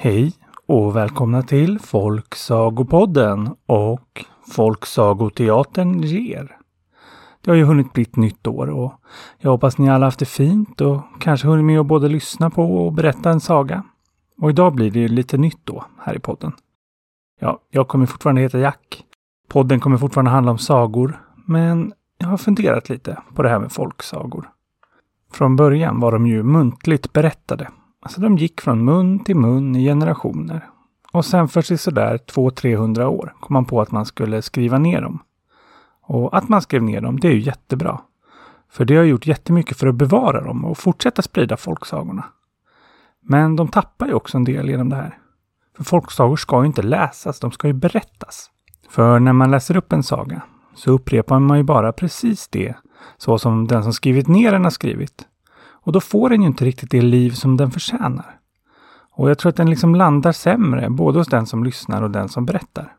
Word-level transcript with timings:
Hej 0.00 0.32
och 0.66 0.96
välkomna 0.96 1.42
till 1.42 1.78
Folksagopodden 1.78 3.54
och 3.66 4.24
Folksagoteatern 4.50 6.02
ger. 6.02 6.56
Det 7.40 7.50
har 7.50 7.56
ju 7.56 7.64
hunnit 7.64 7.92
bli 7.92 8.02
ett 8.02 8.16
nytt 8.16 8.46
år 8.46 8.70
och 8.70 8.92
jag 9.38 9.50
hoppas 9.50 9.78
ni 9.78 9.90
alla 9.90 10.06
haft 10.06 10.18
det 10.18 10.24
fint 10.24 10.80
och 10.80 11.00
kanske 11.20 11.48
hunnit 11.48 11.64
med 11.64 11.80
att 11.80 11.86
både 11.86 12.08
lyssna 12.08 12.50
på 12.50 12.86
och 12.86 12.92
berätta 12.92 13.30
en 13.30 13.40
saga. 13.40 13.82
Och 14.40 14.50
idag 14.50 14.74
blir 14.74 14.90
det 14.90 14.98
ju 14.98 15.08
lite 15.08 15.38
nytt 15.38 15.60
då 15.64 15.84
här 16.00 16.16
i 16.16 16.18
podden. 16.18 16.52
Ja, 17.40 17.60
jag 17.70 17.88
kommer 17.88 18.06
fortfarande 18.06 18.40
heta 18.40 18.58
Jack. 18.58 19.04
Podden 19.48 19.80
kommer 19.80 19.96
fortfarande 19.96 20.30
handla 20.30 20.52
om 20.52 20.58
sagor, 20.58 21.22
men 21.46 21.92
jag 22.18 22.28
har 22.28 22.36
funderat 22.36 22.88
lite 22.88 23.22
på 23.34 23.42
det 23.42 23.48
här 23.48 23.58
med 23.58 23.72
folksagor. 23.72 24.50
Från 25.32 25.56
början 25.56 26.00
var 26.00 26.12
de 26.12 26.26
ju 26.26 26.42
muntligt 26.42 27.12
berättade. 27.12 27.68
Alltså 28.08 28.20
de 28.20 28.36
gick 28.36 28.60
från 28.60 28.84
mun 28.84 29.18
till 29.18 29.36
mun 29.36 29.76
i 29.76 29.84
generationer. 29.84 30.68
Och 31.12 31.24
sen 31.24 31.48
för 31.48 31.76
sådär 31.76 32.18
200-300 32.26 33.04
år 33.04 33.34
kom 33.40 33.54
man 33.54 33.64
på 33.64 33.80
att 33.80 33.90
man 33.90 34.06
skulle 34.06 34.42
skriva 34.42 34.78
ner 34.78 35.00
dem. 35.00 35.18
Och 36.02 36.36
att 36.36 36.48
man 36.48 36.62
skrev 36.62 36.82
ner 36.82 37.00
dem, 37.00 37.20
det 37.20 37.28
är 37.28 37.32
ju 37.32 37.40
jättebra. 37.40 38.00
För 38.70 38.84
det 38.84 38.96
har 38.96 39.04
gjort 39.04 39.26
jättemycket 39.26 39.76
för 39.76 39.86
att 39.86 39.94
bevara 39.94 40.44
dem 40.44 40.64
och 40.64 40.78
fortsätta 40.78 41.22
sprida 41.22 41.56
folksagorna. 41.56 42.24
Men 43.22 43.56
de 43.56 43.68
tappar 43.68 44.06
ju 44.06 44.12
också 44.12 44.36
en 44.36 44.44
del 44.44 44.68
genom 44.68 44.88
det 44.88 44.96
här. 44.96 45.18
För 45.76 45.84
folksagor 45.84 46.36
ska 46.36 46.60
ju 46.60 46.66
inte 46.66 46.82
läsas, 46.82 47.40
de 47.40 47.50
ska 47.50 47.66
ju 47.66 47.74
berättas. 47.74 48.50
För 48.90 49.20
när 49.20 49.32
man 49.32 49.50
läser 49.50 49.76
upp 49.76 49.92
en 49.92 50.02
saga 50.02 50.42
så 50.74 50.90
upprepar 50.90 51.38
man 51.38 51.56
ju 51.56 51.62
bara 51.62 51.92
precis 51.92 52.48
det 52.48 52.74
så 53.16 53.38
som 53.38 53.66
den 53.66 53.82
som 53.82 53.92
skrivit 53.92 54.28
ner 54.28 54.52
den 54.52 54.64
har 54.64 54.70
skrivit. 54.70 55.26
Och 55.88 55.92
då 55.92 56.00
får 56.00 56.30
den 56.30 56.42
ju 56.42 56.46
inte 56.48 56.64
riktigt 56.64 56.90
det 56.90 57.00
liv 57.00 57.30
som 57.30 57.56
den 57.56 57.70
förtjänar. 57.70 58.38
Och 59.12 59.30
jag 59.30 59.38
tror 59.38 59.50
att 59.50 59.56
den 59.56 59.70
liksom 59.70 59.94
landar 59.94 60.32
sämre, 60.32 60.90
både 60.90 61.18
hos 61.18 61.28
den 61.28 61.46
som 61.46 61.64
lyssnar 61.64 62.02
och 62.02 62.10
den 62.10 62.28
som 62.28 62.46
berättar. 62.46 62.92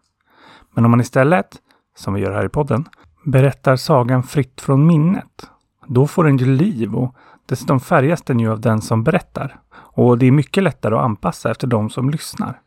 Men 0.74 0.86
om 0.86 0.92
man 0.92 1.02
istället, 1.02 1.58
som 1.98 2.14
vi 2.14 2.22
gör 2.22 2.32
här 2.32 2.46
i 2.46 2.50
podden, 2.50 2.86
berättar 3.26 3.76
sagan 3.76 4.24
fritt 4.24 4.62
från 4.62 4.88
minnet, 4.88 5.50
då 5.88 6.08
får 6.08 6.24
den 6.24 6.38
ju 6.38 6.46
liv 6.46 6.96
och 6.96 7.16
dessutom 7.46 7.80
färgas 7.80 8.22
den 8.22 8.40
ju 8.40 8.52
av 8.52 8.62
den 8.62 8.82
som 8.82 9.04
berättar. 9.04 9.60
Och 9.72 10.18
det 10.18 10.26
är 10.26 10.32
mycket 10.32 10.64
lättare 10.64 10.96
att 10.96 11.04
anpassa 11.04 11.52
efter 11.52 11.68
de 11.68 11.90
som 11.90 12.10
lyssnar. 12.10 12.60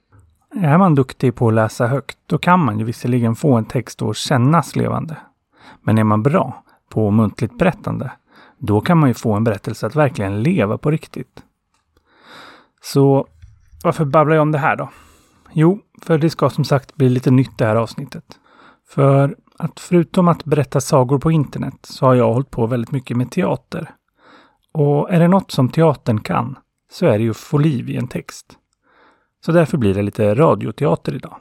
Är 0.55 0.79
man 0.79 0.95
duktig 0.95 1.34
på 1.34 1.48
att 1.48 1.55
läsa 1.55 1.86
högt, 1.86 2.19
då 2.27 2.39
kan 2.39 2.64
man 2.64 2.79
ju 2.79 2.84
visserligen 2.84 3.34
få 3.34 3.57
en 3.57 3.64
text 3.64 4.03
att 4.03 4.17
kännas 4.17 4.77
levande. 4.77 5.17
Men 5.81 5.98
är 5.98 6.05
man 6.05 6.23
bra 6.23 6.64
på 6.89 7.11
muntligt 7.11 7.59
berättande, 7.59 8.11
då 8.62 8.80
kan 8.80 8.98
man 8.98 9.10
ju 9.10 9.14
få 9.14 9.32
en 9.32 9.44
berättelse 9.44 9.86
att 9.86 9.96
verkligen 9.96 10.42
leva 10.42 10.78
på 10.78 10.91
riktigt. 10.91 11.42
Så 12.82 13.27
varför 13.84 14.05
babblar 14.05 14.34
jag 14.34 14.42
om 14.42 14.52
det 14.52 14.58
här 14.58 14.77
då? 14.77 14.91
Jo, 15.52 15.80
för 16.02 16.18
det 16.18 16.30
ska 16.30 16.50
som 16.50 16.64
sagt 16.64 16.94
bli 16.94 17.08
lite 17.08 17.30
nytt 17.30 17.58
det 17.58 17.64
här 17.64 17.77
avsnittet. 17.77 18.24
För 18.88 19.36
att 19.58 19.80
förutom 19.80 20.28
att 20.28 20.44
berätta 20.44 20.80
sagor 20.80 21.18
på 21.18 21.30
internet 21.30 21.74
så 21.83 22.06
har 22.06 22.14
jag 22.14 22.33
hållit 22.33 22.50
på 22.50 22.66
väldigt 22.66 22.92
mycket 22.92 23.16
med 23.16 23.30
teater. 23.30 23.90
Och 24.72 25.10
är 25.10 25.20
det 25.20 25.28
något 25.28 25.50
som 25.50 25.68
teatern 25.68 26.20
kan 26.20 26.58
så 26.92 27.06
är 27.06 27.18
det 27.18 27.24
ju 27.24 27.30
att 27.30 27.36
få 27.36 27.58
liv 27.58 27.90
i 27.90 27.96
en 27.96 28.08
text. 28.08 28.46
Så 29.44 29.52
därför 29.52 29.78
blir 29.78 29.94
det 29.94 30.02
lite 30.02 30.34
radioteater 30.34 31.14
idag. 31.14 31.36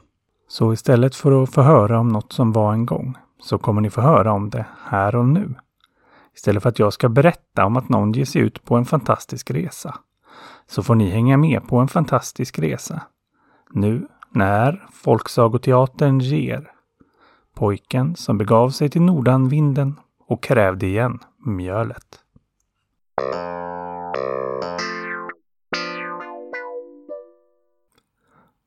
Så 0.48 0.72
istället 0.72 1.14
för 1.14 1.42
att 1.42 1.54
få 1.54 1.62
höra 1.62 2.00
om 2.00 2.08
något 2.08 2.32
som 2.32 2.52
var 2.52 2.72
en 2.72 2.86
gång 2.86 3.16
så 3.42 3.58
kommer 3.58 3.80
ni 3.80 3.90
få 3.90 4.00
höra 4.00 4.32
om 4.32 4.50
det 4.50 4.66
här 4.84 5.16
och 5.16 5.28
nu. 5.28 5.54
Istället 6.34 6.62
för 6.62 6.68
att 6.68 6.78
jag 6.78 6.92
ska 6.92 7.08
berätta 7.08 7.64
om 7.64 7.76
att 7.76 7.88
någon 7.88 8.12
ger 8.12 8.24
sig 8.24 8.42
ut 8.42 8.64
på 8.64 8.76
en 8.76 8.84
fantastisk 8.84 9.50
resa 9.50 9.98
så 10.66 10.82
får 10.82 10.94
ni 10.94 11.10
hänga 11.10 11.36
med 11.36 11.68
på 11.68 11.76
en 11.76 11.88
fantastisk 11.88 12.58
resa. 12.58 13.02
Nu 13.70 14.08
när 14.30 14.86
Folksagoteatern 14.92 16.18
ger. 16.18 16.70
Pojken 17.54 18.16
som 18.16 18.38
begav 18.38 18.70
sig 18.70 18.90
till 18.90 19.02
Nordanvinden 19.02 20.00
och 20.26 20.42
krävde 20.42 20.86
igen 20.86 21.18
mjölet. 21.38 22.18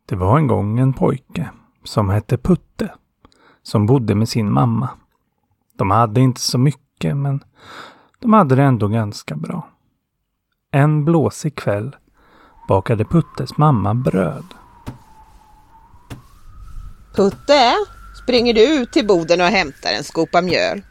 Det 0.06 0.16
var 0.16 0.38
en 0.38 0.48
gång 0.48 0.80
en 0.80 0.94
pojke 0.94 1.50
som 1.84 2.10
hette 2.10 2.38
Putte 2.38 2.94
som 3.64 3.86
bodde 3.86 4.16
med 4.16 4.30
sin 4.30 4.52
mamma. 4.52 4.90
De 5.78 5.92
hade 5.92 6.22
inte 6.22 6.42
så 6.42 6.58
mycket 6.58 6.85
men 7.04 7.44
de 8.20 8.34
hade 8.34 8.56
det 8.56 8.64
ändå 8.64 8.88
ganska 8.88 9.36
bra. 9.36 9.68
En 10.72 11.06
blåsig 11.06 11.56
kväll 11.56 11.96
bakade 12.68 13.06
Puttes 13.06 13.58
mamma 13.58 13.94
bröd. 13.94 14.46
Putte, 17.16 17.74
springer 18.24 18.54
du 18.54 18.82
ut 18.82 18.92
till 18.92 19.08
boden 19.08 19.42
och 19.42 19.48
hämtar 19.48 19.94
en 19.98 20.04
skopa 20.04 20.42
mjöl? 20.42 20.82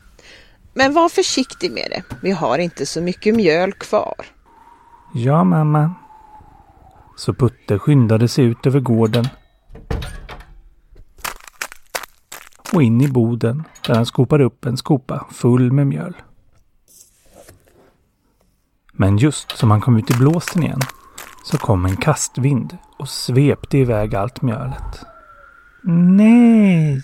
Men 0.75 0.95
var 0.95 1.09
försiktig 1.09 1.73
med 1.73 1.91
det. 1.91 2.03
Vi 2.23 2.31
har 2.31 2.59
inte 2.59 2.87
så 2.87 3.01
mycket 3.01 3.35
mjöl 3.35 3.73
kvar. 3.73 4.27
Ja, 5.15 5.45
mamma. 5.45 5.95
Så 7.17 7.35
Putte 7.35 7.79
skyndade 7.79 8.29
sig 8.29 8.45
ut 8.45 8.67
över 8.67 8.81
gården 8.81 9.29
och 12.75 12.83
in 12.83 13.01
i 13.01 13.09
boden 13.09 13.65
där 13.87 13.95
han 13.95 14.07
skopade 14.07 14.45
upp 14.45 14.65
en 14.65 14.77
skopa 14.77 15.27
full 15.31 15.73
med 15.73 15.87
mjöl. 15.87 16.17
Men 18.93 19.19
just 19.19 19.51
som 19.51 19.71
han 19.71 19.81
kom 19.81 19.97
ut 19.97 20.11
i 20.11 20.15
blåsten 20.15 20.63
igen 20.63 20.81
så 21.45 21.59
kom 21.59 21.85
en 21.85 21.97
kastvind 21.97 22.79
och 22.99 23.09
svepte 23.09 23.79
iväg 23.79 24.15
allt 24.15 24.43
mjölet. 24.43 25.05
Nej! 26.17 27.03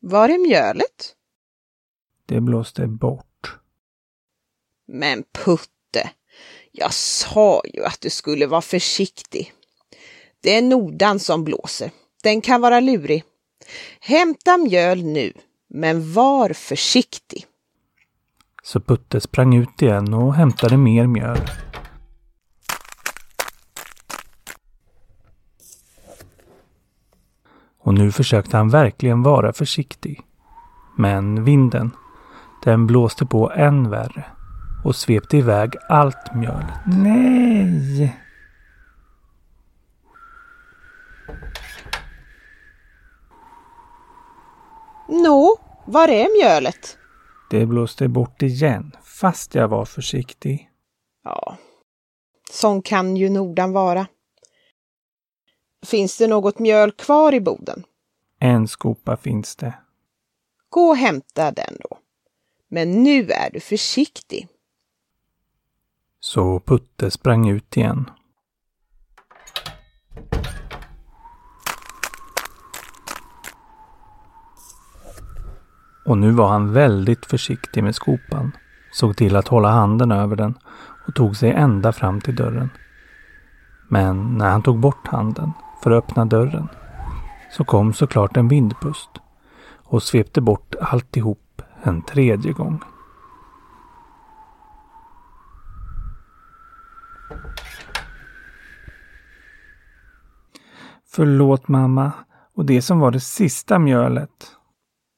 Var 0.00 0.28
är 0.28 0.48
mjölet? 0.48 1.14
Det 2.26 2.40
blåste 2.40 2.86
bort. 2.86 3.33
Men 4.86 5.24
Putte, 5.44 6.10
jag 6.72 6.94
sa 6.94 7.62
ju 7.74 7.84
att 7.84 8.00
du 8.00 8.10
skulle 8.10 8.46
vara 8.46 8.60
försiktig. 8.60 9.52
Det 10.40 10.56
är 10.56 10.62
nordan 10.62 11.18
som 11.18 11.44
blåser. 11.44 11.90
Den 12.22 12.40
kan 12.40 12.60
vara 12.60 12.80
lurig. 12.80 13.24
Hämta 14.00 14.56
mjöl 14.56 15.04
nu, 15.04 15.32
men 15.68 16.12
var 16.12 16.52
försiktig. 16.52 17.46
Så 18.62 18.80
Putte 18.80 19.20
sprang 19.20 19.54
ut 19.54 19.82
igen 19.82 20.14
och 20.14 20.34
hämtade 20.34 20.76
mer 20.76 21.06
mjöl. 21.06 21.50
Och 27.78 27.94
nu 27.94 28.12
försökte 28.12 28.56
han 28.56 28.68
verkligen 28.68 29.22
vara 29.22 29.52
försiktig. 29.52 30.20
Men 30.96 31.44
vinden, 31.44 31.90
den 32.64 32.86
blåste 32.86 33.26
på 33.26 33.50
än 33.50 33.90
värre 33.90 34.33
och 34.84 34.96
svepte 34.96 35.36
iväg 35.36 35.76
allt 35.88 36.34
mjöl. 36.34 36.64
Nej! 36.86 38.20
Nå, 45.08 45.56
var 45.84 46.08
är 46.08 46.42
mjölet? 46.42 46.98
Det 47.50 47.66
blåste 47.66 48.08
bort 48.08 48.42
igen, 48.42 48.96
fast 49.02 49.54
jag 49.54 49.68
var 49.68 49.84
försiktig. 49.84 50.70
Ja, 51.24 51.56
sån 52.50 52.82
kan 52.82 53.16
ju 53.16 53.30
Nordan 53.30 53.72
vara. 53.72 54.06
Finns 55.86 56.18
det 56.18 56.26
något 56.26 56.58
mjöl 56.58 56.92
kvar 56.92 57.34
i 57.34 57.40
boden? 57.40 57.84
En 58.38 58.68
skopa 58.68 59.16
finns 59.16 59.56
det. 59.56 59.74
Gå 60.68 60.80
och 60.80 60.96
hämta 60.96 61.50
den 61.50 61.76
då. 61.80 61.98
Men 62.68 63.02
nu 63.02 63.30
är 63.30 63.50
du 63.50 63.60
försiktig. 63.60 64.48
Så 66.26 66.60
Putte 66.60 67.10
sprang 67.10 67.48
ut 67.48 67.76
igen. 67.76 68.10
Och 76.06 76.18
nu 76.18 76.30
var 76.30 76.48
han 76.48 76.72
väldigt 76.72 77.26
försiktig 77.26 77.84
med 77.84 77.94
skopan. 77.94 78.52
Såg 78.92 79.16
till 79.16 79.36
att 79.36 79.48
hålla 79.48 79.70
handen 79.70 80.12
över 80.12 80.36
den 80.36 80.54
och 81.06 81.14
tog 81.14 81.36
sig 81.36 81.50
ända 81.50 81.92
fram 81.92 82.20
till 82.20 82.36
dörren. 82.36 82.70
Men 83.88 84.38
när 84.38 84.50
han 84.50 84.62
tog 84.62 84.78
bort 84.78 85.06
handen 85.06 85.52
för 85.82 85.90
att 85.90 86.04
öppna 86.04 86.24
dörren 86.24 86.68
så 87.50 87.64
kom 87.64 87.92
såklart 87.92 88.36
en 88.36 88.48
vindpust 88.48 89.10
och 89.84 90.02
svepte 90.02 90.40
bort 90.40 90.74
alltihop 90.80 91.62
en 91.82 92.02
tredje 92.02 92.52
gång. 92.52 92.82
Förlåt 101.14 101.68
mamma. 101.68 102.12
Och 102.54 102.64
det 102.64 102.82
som 102.82 103.00
var 103.00 103.10
det 103.10 103.20
sista 103.20 103.78
mjölet. 103.78 104.50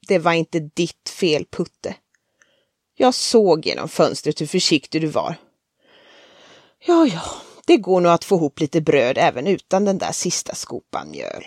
Det 0.07 0.19
var 0.19 0.33
inte 0.33 0.59
ditt 0.59 1.09
fel, 1.09 1.45
Putte. 1.51 1.95
Jag 2.95 3.13
såg 3.13 3.65
genom 3.65 3.89
fönstret 3.89 4.41
hur 4.41 4.45
försiktig 4.45 5.01
du 5.01 5.07
var. 5.07 5.35
Ja, 6.87 7.07
ja, 7.07 7.21
det 7.67 7.77
går 7.77 8.01
nog 8.01 8.11
att 8.11 8.23
få 8.23 8.35
ihop 8.35 8.59
lite 8.59 8.81
bröd 8.81 9.17
även 9.17 9.47
utan 9.47 9.85
den 9.85 9.97
där 9.97 10.11
sista 10.11 10.55
skopan 10.55 11.11
mjöl. 11.11 11.43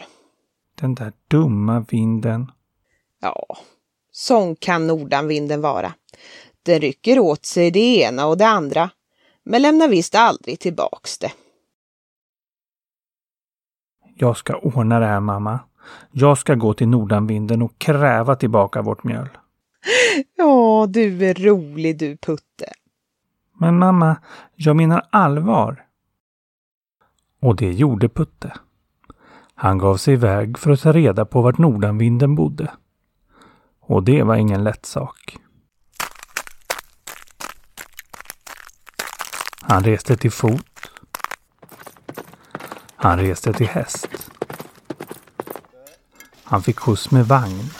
Den 0.80 0.94
där 0.94 1.12
dumma 1.28 1.84
vinden. 1.88 2.50
Ja, 3.20 3.56
sån 4.12 4.56
kan 4.56 4.86
nordanvinden 4.86 5.60
vara. 5.60 5.94
Den 6.62 6.80
rycker 6.80 7.18
åt 7.18 7.46
sig 7.46 7.70
det 7.70 7.98
ena 7.98 8.26
och 8.26 8.36
det 8.36 8.46
andra, 8.46 8.90
men 9.44 9.62
lämnar 9.62 9.88
visst 9.88 10.14
aldrig 10.14 10.60
tillbaks 10.60 11.18
det. 11.18 11.32
Jag 14.22 14.36
ska 14.36 14.56
ordna 14.56 14.98
det 14.98 15.06
här 15.06 15.20
mamma. 15.20 15.60
Jag 16.10 16.38
ska 16.38 16.54
gå 16.54 16.74
till 16.74 16.88
nordanvinden 16.88 17.62
och 17.62 17.78
kräva 17.78 18.36
tillbaka 18.36 18.82
vårt 18.82 19.04
mjöl. 19.04 19.28
Ja, 20.36 20.86
du 20.88 21.26
är 21.26 21.34
rolig 21.34 21.98
du 21.98 22.16
Putte. 22.16 22.72
Men 23.58 23.78
mamma, 23.78 24.16
jag 24.54 24.76
menar 24.76 25.06
allvar. 25.10 25.84
Och 27.42 27.56
det 27.56 27.72
gjorde 27.72 28.08
Putte. 28.08 28.52
Han 29.54 29.78
gav 29.78 29.96
sig 29.96 30.14
iväg 30.14 30.58
för 30.58 30.70
att 30.70 30.80
ta 30.80 30.92
reda 30.92 31.24
på 31.24 31.42
vart 31.42 31.58
nordanvinden 31.58 32.34
bodde. 32.34 32.70
Och 33.80 34.02
det 34.02 34.22
var 34.22 34.36
ingen 34.36 34.64
lätt 34.64 34.86
sak. 34.86 35.36
Han 39.62 39.84
reste 39.84 40.16
till 40.16 40.32
fot. 40.32 40.89
Han 43.02 43.18
reste 43.18 43.52
till 43.52 43.66
häst. 43.66 44.30
Han 46.44 46.62
fick 46.62 46.78
skjuts 46.78 47.10
med 47.10 47.26
vagn. 47.26 47.70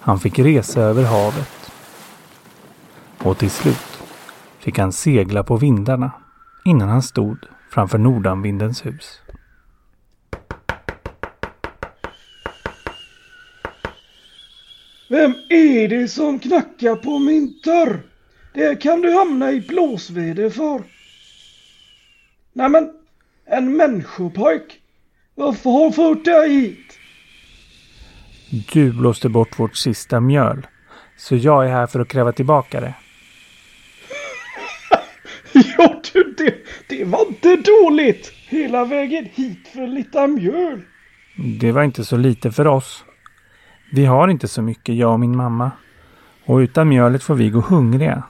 Han 0.00 0.20
fick 0.20 0.38
resa 0.38 0.80
över 0.80 1.04
havet. 1.04 1.72
Och 3.18 3.38
till 3.38 3.50
slut 3.50 4.02
fick 4.58 4.78
han 4.78 4.92
segla 4.92 5.44
på 5.44 5.56
vindarna 5.56 6.12
innan 6.64 6.88
han 6.88 7.02
stod 7.02 7.38
framför 7.70 7.98
nordanvindens 7.98 8.86
hus. 8.86 9.20
Vem 15.08 15.34
är 15.48 15.88
det 15.88 16.08
som 16.08 16.38
knackar 16.38 16.96
på 16.96 17.18
min 17.18 17.60
dörr? 17.64 18.13
Det 18.54 18.76
kan 18.76 19.00
du 19.00 19.12
hamna 19.12 19.52
i 19.52 19.60
blåsväder 19.60 20.50
för. 20.50 20.82
Nämen, 22.52 22.90
en 23.46 23.76
människopojk. 23.76 24.80
Varför 25.34 25.70
har 25.70 25.90
fört 25.90 26.24
dig 26.24 26.50
hit? 26.50 26.98
Du 28.72 28.92
blåste 28.92 29.28
bort 29.28 29.58
vårt 29.58 29.76
sista 29.76 30.20
mjöl. 30.20 30.66
Så 31.16 31.36
jag 31.36 31.66
är 31.66 31.68
här 31.68 31.86
för 31.86 32.00
att 32.00 32.08
kräva 32.08 32.32
tillbaka 32.32 32.80
det. 32.80 32.94
ja 35.78 36.00
du, 36.12 36.34
det, 36.38 36.54
det 36.88 37.04
var 37.04 37.26
inte 37.28 37.56
dåligt. 37.56 38.32
Hela 38.48 38.84
vägen 38.84 39.28
hit 39.32 39.68
för 39.72 39.86
lite 39.86 40.26
mjöl. 40.26 40.82
Det 41.60 41.72
var 41.72 41.82
inte 41.82 42.04
så 42.04 42.16
lite 42.16 42.52
för 42.52 42.66
oss. 42.66 43.04
Vi 43.92 44.04
har 44.04 44.28
inte 44.28 44.48
så 44.48 44.62
mycket, 44.62 44.94
jag 44.94 45.12
och 45.12 45.20
min 45.20 45.36
mamma. 45.36 45.70
Och 46.44 46.56
utan 46.56 46.88
mjölet 46.88 47.22
får 47.22 47.34
vi 47.34 47.50
gå 47.50 47.60
hungriga. 47.60 48.22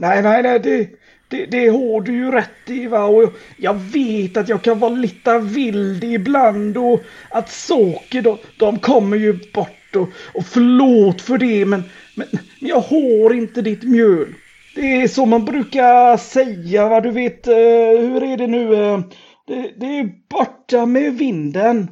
Nej, 0.00 0.22
nej, 0.22 0.42
nej, 0.42 0.58
det, 0.60 0.88
det, 1.28 1.46
det 1.46 1.68
har 1.68 2.00
du 2.00 2.12
ju 2.12 2.30
rätt 2.30 2.70
i 2.70 2.86
va. 2.86 3.04
Och 3.04 3.32
jag 3.56 3.74
vet 3.74 4.36
att 4.36 4.48
jag 4.48 4.62
kan 4.62 4.78
vara 4.78 4.94
lite 4.94 5.38
vild 5.38 6.04
ibland 6.04 6.76
och 6.76 7.00
att 7.30 7.50
saker 7.50 8.22
de, 8.22 8.38
de 8.58 8.78
kommer 8.78 9.16
ju 9.16 9.38
bort 9.54 9.96
och, 9.96 10.08
och 10.34 10.46
förlåt 10.46 11.20
för 11.20 11.38
det 11.38 11.64
men, 11.64 11.82
men 12.14 12.26
jag 12.60 12.80
har 12.80 13.34
inte 13.34 13.62
ditt 13.62 13.82
mjöl. 13.82 14.34
Det 14.74 15.02
är 15.02 15.08
så 15.08 15.26
man 15.26 15.44
brukar 15.44 16.16
säga 16.16 16.88
va, 16.88 17.00
du 17.00 17.10
vet, 17.10 17.48
uh, 17.48 17.54
hur 18.00 18.22
är 18.22 18.36
det 18.36 18.46
nu? 18.46 18.74
Uh, 18.74 19.00
det, 19.46 19.72
det 19.76 19.86
är 19.86 20.10
borta 20.30 20.86
med 20.86 21.18
vinden. 21.18 21.90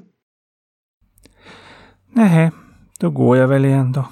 Nej, 2.13 2.51
då 2.99 3.11
går 3.11 3.37
jag 3.37 3.49
väl 3.49 3.65
igen 3.65 3.93
då. 3.93 4.09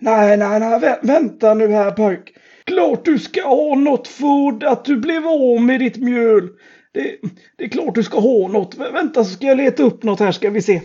Nej, 0.00 0.36
nej, 0.36 0.60
nej, 0.60 0.80
vä 0.80 0.98
vänta 1.02 1.54
nu 1.54 1.68
här 1.68 1.90
pojk. 1.90 2.37
Klart 2.68 3.04
du 3.04 3.18
ska 3.18 3.48
ha 3.48 3.74
något 3.74 4.08
för 4.08 4.66
att 4.66 4.84
du 4.84 4.96
blev 4.96 5.26
av 5.26 5.62
med 5.62 5.80
ditt 5.80 5.96
mjöl. 5.96 6.48
Det, 6.92 7.16
det 7.56 7.64
är 7.64 7.68
klart 7.68 7.94
du 7.94 8.02
ska 8.02 8.20
ha 8.20 8.48
något. 8.48 8.76
Vä 8.78 8.90
vänta 8.90 9.24
så 9.24 9.30
ska 9.30 9.46
jag 9.46 9.56
leta 9.56 9.82
upp 9.82 10.02
något 10.02 10.20
här 10.20 10.32
ska 10.32 10.50
vi 10.50 10.62
se. 10.62 10.82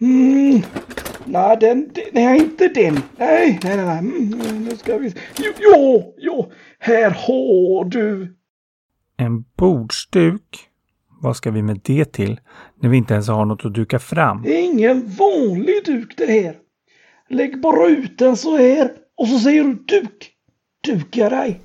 Mm. 0.00 0.62
Nej, 1.24 1.56
den, 1.60 1.90
den, 1.94 2.04
nej, 2.12 2.38
inte 2.38 2.68
den. 2.68 2.94
Nej, 3.16 3.58
nej, 3.62 3.76
nej. 3.76 3.86
nej. 3.86 3.98
Mm, 3.98 4.64
nu 4.64 4.76
ska 4.76 4.98
vi 4.98 5.10
se. 5.10 5.18
Jo, 5.38 5.52
jo, 5.60 6.14
jo, 6.18 6.52
här 6.78 7.10
har 7.10 7.84
du. 7.84 8.36
En 9.16 9.44
bordsduk? 9.56 10.68
Vad 11.22 11.36
ska 11.36 11.50
vi 11.50 11.62
med 11.62 11.80
det 11.84 12.12
till 12.12 12.40
när 12.82 12.88
vi 12.88 12.96
inte 12.96 13.14
ens 13.14 13.28
har 13.28 13.44
något 13.44 13.64
att 13.64 13.74
duka 13.74 13.98
fram? 13.98 14.42
Det 14.42 14.58
är 14.58 14.64
ingen 14.64 15.08
vanlig 15.08 15.84
duk 15.84 16.16
det 16.16 16.26
här. 16.26 16.56
Lägg 17.28 17.60
bara 17.60 17.88
ut 17.88 18.18
den 18.18 18.36
så 18.36 18.56
här 18.56 18.92
och 19.16 19.28
så 19.28 19.38
säger 19.38 19.64
du 19.64 19.74
duk. 19.74 20.33
Duka 20.84 21.28
dig. 21.28 21.60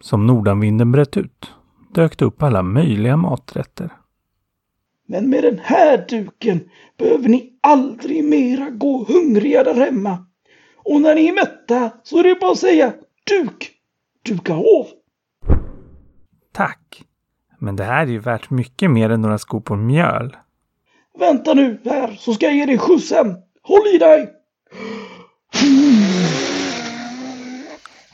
Som 0.00 0.26
nordanvinden 0.26 0.92
bröt 0.92 1.16
ut, 1.16 1.54
dök 1.94 2.18
det 2.18 2.24
upp 2.24 2.42
alla 2.42 2.62
möjliga 2.62 3.16
maträtter. 3.16 3.92
Men 5.06 5.30
med 5.30 5.44
den 5.44 5.58
här 5.58 6.06
duken 6.08 6.68
behöver 6.98 7.28
ni 7.28 7.58
aldrig 7.60 8.24
mera 8.24 8.70
gå 8.70 9.04
hungriga 9.08 9.64
där 9.64 9.74
hemma. 9.74 10.26
Och 10.76 11.00
när 11.00 11.14
ni 11.14 11.26
är 11.26 11.34
mätta 11.34 11.90
så 12.02 12.18
är 12.18 12.22
det 12.22 12.36
bara 12.40 12.52
att 12.52 12.58
säga 12.58 12.92
duk, 13.30 13.70
duka 14.22 14.54
av. 14.54 14.86
Tack! 16.52 17.02
Men 17.58 17.76
det 17.76 17.84
här 17.84 18.02
är 18.02 18.10
ju 18.10 18.18
värt 18.18 18.50
mycket 18.50 18.90
mer 18.90 19.10
än 19.10 19.20
några 19.20 19.38
skopor 19.38 19.76
mjöl. 19.76 20.36
Vänta 21.18 21.54
nu 21.54 21.80
här 21.84 22.16
så 22.18 22.34
ska 22.34 22.46
jag 22.46 22.56
ge 22.56 22.66
dig 22.66 22.78
skjutsen. 22.78 23.36
Håll 23.62 23.86
i 23.94 23.98
dig! 23.98 24.35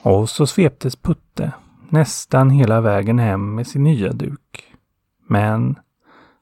Och 0.02 0.30
så 0.30 0.46
sveptes 0.46 0.96
Putte 0.96 1.52
nästan 1.88 2.50
hela 2.50 2.80
vägen 2.80 3.18
hem 3.18 3.54
med 3.54 3.66
sin 3.66 3.84
nya 3.84 4.12
duk. 4.12 4.74
Men 5.28 5.78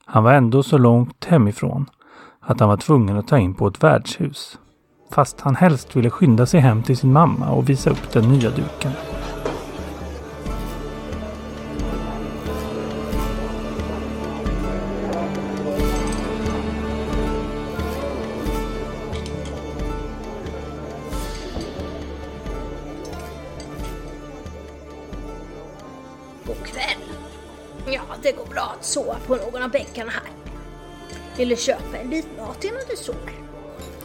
han 0.05 0.23
var 0.23 0.33
ändå 0.33 0.63
så 0.63 0.77
långt 0.77 1.25
hemifrån 1.25 1.89
att 2.39 2.59
han 2.59 2.69
var 2.69 2.77
tvungen 2.77 3.17
att 3.17 3.27
ta 3.27 3.37
in 3.37 3.53
på 3.53 3.67
ett 3.67 3.83
värdshus. 3.83 4.59
Fast 5.11 5.41
han 5.41 5.55
helst 5.55 5.95
ville 5.95 6.09
skynda 6.09 6.45
sig 6.45 6.59
hem 6.59 6.83
till 6.83 6.97
sin 6.97 7.13
mamma 7.13 7.49
och 7.49 7.69
visa 7.69 7.89
upp 7.89 8.11
den 8.13 8.29
nya 8.29 8.49
duken. 8.49 8.91
Bänkarna 29.83 30.11
här. 30.11 30.31
Vill 31.37 31.49
du 31.49 31.55
köpa 31.55 31.97
en 31.97 32.09
bit 32.09 32.27
mat 32.37 32.63
innan 32.63 32.81
du 32.89 32.95
sover? 32.95 33.33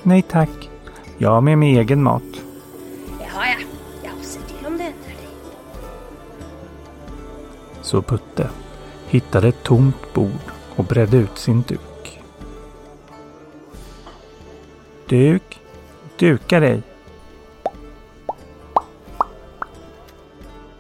Nej 0.03 0.23
tack. 0.23 0.71
Jag 1.19 1.31
har 1.31 1.41
med 1.41 1.59
mig 1.59 1.79
egen 1.79 2.03
mat. 2.03 2.23
Jaha, 3.21 3.47
ja. 3.49 3.67
Jag 4.03 4.25
ser 4.25 4.41
till 4.41 4.67
om 4.67 4.79
det 4.79 4.85
ändrar 4.85 5.09
dig. 5.09 5.29
Så 7.83 8.03
Putte 8.03 8.51
hittade 9.09 9.49
ett 9.49 9.63
tomt 9.63 10.15
bord 10.15 10.53
och 10.77 10.85
bredde 10.85 11.17
ut 11.17 11.39
sin 11.39 11.63
duk. 11.63 12.21
Duk, 15.09 15.61
duka 16.19 16.61
dig. 16.61 16.83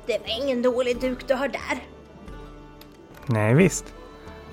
Det 0.07 0.19
var 0.19 0.43
ingen 0.43 0.63
dålig 0.63 1.01
duk 1.01 1.29
du 1.29 1.35
har 1.35 1.49
där. 1.49 1.85
Nej 3.27 3.55
visst. 3.55 3.96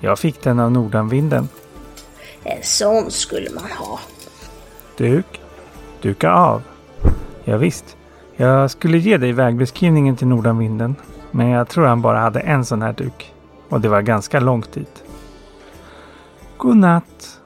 Jag 0.04 0.18
fick 0.18 0.42
den 0.42 0.60
av 0.60 0.72
nordanvinden. 0.72 1.48
En 2.42 2.62
sån 2.62 3.10
skulle 3.10 3.50
man 3.50 3.70
ha. 3.70 4.00
Duk, 4.96 5.40
duka 6.00 6.32
av. 6.32 6.62
Ja, 7.44 7.56
visst. 7.56 7.96
Jag 8.36 8.70
skulle 8.70 8.98
ge 8.98 9.16
dig 9.16 9.32
vägbeskrivningen 9.32 10.16
till 10.16 10.26
nordanvinden. 10.26 10.96
Men 11.30 11.48
jag 11.48 11.68
tror 11.68 11.86
han 11.86 12.02
bara 12.02 12.18
hade 12.18 12.40
en 12.40 12.64
sån 12.64 12.82
här 12.82 12.92
duk. 12.92 13.34
Och 13.68 13.80
det 13.80 13.88
var 13.88 14.02
ganska 14.02 14.40
långt 14.40 14.72
dit. 14.72 15.04
God 16.56 16.76
natt. 16.76 17.38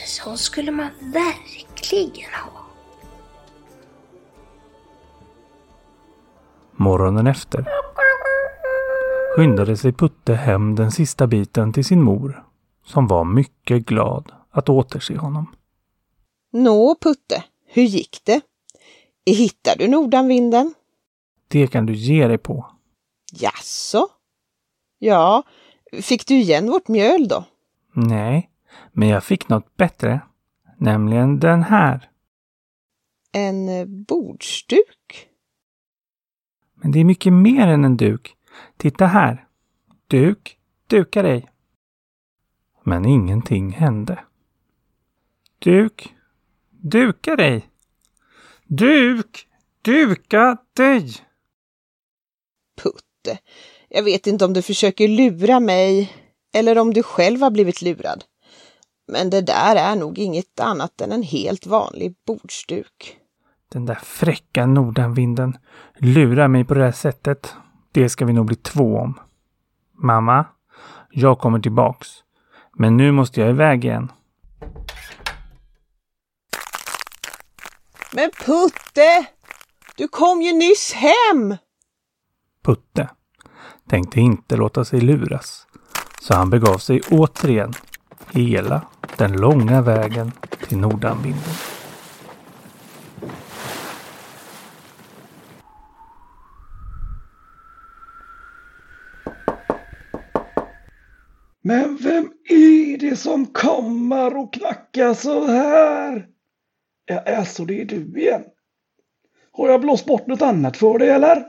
En 0.00 0.06
sån 0.06 0.24
sån 0.24 0.38
skulle 0.38 0.70
man 0.70 0.90
verkligen 1.00 2.30
ha. 2.32 2.61
Morgonen 6.82 7.26
efter 7.26 7.66
skyndade 9.36 9.76
sig 9.76 9.92
Putte 9.92 10.34
hem 10.34 10.74
den 10.74 10.90
sista 10.90 11.26
biten 11.26 11.72
till 11.72 11.84
sin 11.84 12.02
mor, 12.02 12.46
som 12.84 13.06
var 13.06 13.24
mycket 13.24 13.86
glad 13.86 14.32
att 14.50 14.68
återse 14.68 15.16
honom. 15.16 15.54
Nå 16.52 16.96
Putte, 17.00 17.44
hur 17.66 17.82
gick 17.82 18.20
det? 18.24 18.40
Hittar 19.26 19.76
du 19.78 19.88
nordanvinden? 19.88 20.74
Det 21.48 21.66
kan 21.66 21.86
du 21.86 21.94
ge 21.94 22.26
dig 22.26 22.38
på. 22.38 22.66
Jaså? 23.32 24.08
Ja, 24.98 25.42
fick 26.02 26.26
du 26.26 26.34
igen 26.34 26.70
vårt 26.70 26.88
mjöl 26.88 27.28
då? 27.28 27.44
Nej, 27.92 28.50
men 28.92 29.08
jag 29.08 29.24
fick 29.24 29.48
något 29.48 29.76
bättre. 29.76 30.20
Nämligen 30.78 31.40
den 31.40 31.62
här. 31.62 32.10
En 33.32 33.68
eh, 33.68 33.86
bordsduk? 33.86 35.28
Men 36.82 36.92
det 36.92 37.00
är 37.00 37.04
mycket 37.04 37.32
mer 37.32 37.66
än 37.66 37.84
en 37.84 37.96
duk. 37.96 38.36
Titta 38.76 39.06
här. 39.06 39.46
Duk, 40.06 40.58
duka 40.86 41.22
dig. 41.22 41.48
Men 42.84 43.04
ingenting 43.04 43.70
hände. 43.70 44.24
Duk, 45.58 46.14
duka 46.70 47.36
dig. 47.36 47.68
Duk, 48.64 49.48
duka 49.82 50.56
dig. 50.76 51.14
Putte, 52.82 53.38
jag 53.88 54.02
vet 54.02 54.26
inte 54.26 54.44
om 54.44 54.52
du 54.52 54.62
försöker 54.62 55.08
lura 55.08 55.60
mig 55.60 56.12
eller 56.54 56.78
om 56.78 56.94
du 56.94 57.02
själv 57.02 57.42
har 57.42 57.50
blivit 57.50 57.82
lurad. 57.82 58.24
Men 59.06 59.30
det 59.30 59.40
där 59.40 59.76
är 59.76 59.96
nog 59.96 60.18
inget 60.18 60.60
annat 60.60 61.00
än 61.00 61.12
en 61.12 61.22
helt 61.22 61.66
vanlig 61.66 62.14
bordsduk. 62.26 63.21
Den 63.72 63.86
där 63.86 63.98
fräcka 64.02 64.66
nordanvinden 64.66 65.56
lurar 65.96 66.48
mig 66.48 66.64
på 66.64 66.74
det 66.74 66.84
här 66.84 66.92
sättet. 66.92 67.54
Det 67.92 68.08
ska 68.08 68.24
vi 68.24 68.32
nog 68.32 68.46
bli 68.46 68.56
två 68.56 68.96
om. 68.96 69.20
Mamma, 69.92 70.44
jag 71.10 71.38
kommer 71.38 71.60
tillbaks. 71.60 72.08
Men 72.72 72.96
nu 72.96 73.12
måste 73.12 73.40
jag 73.40 73.50
iväg 73.50 73.84
igen. 73.84 74.12
Men 78.12 78.30
Putte! 78.46 79.26
Du 79.96 80.08
kom 80.08 80.42
ju 80.42 80.52
nyss 80.52 80.92
hem! 80.92 81.56
Putte 82.64 83.08
tänkte 83.92 84.20
inte 84.20 84.56
låta 84.56 84.84
sig 84.84 85.00
luras. 85.00 85.66
Så 86.20 86.34
han 86.34 86.50
begav 86.50 86.78
sig 86.78 87.00
återigen 87.10 87.72
hela 88.30 88.82
den 89.16 89.32
långa 89.32 89.82
vägen 89.82 90.32
till 90.68 90.78
nordanvinden. 90.78 91.54
Men 101.62 101.96
vem 101.96 102.32
är 102.48 102.98
det 102.98 103.16
som 103.16 103.46
kommer 103.46 104.36
och 104.36 104.52
knackar 104.52 105.14
så 105.14 105.46
här? 105.46 106.26
Ja, 107.06 107.36
alltså 107.36 107.64
det 107.64 107.80
är 107.80 107.84
du 107.84 108.20
igen. 108.20 108.42
Har 109.52 109.68
jag 109.68 109.80
blåst 109.80 110.06
bort 110.06 110.26
något 110.26 110.42
annat 110.42 110.76
för 110.76 110.98
dig 110.98 111.08
eller? 111.08 111.44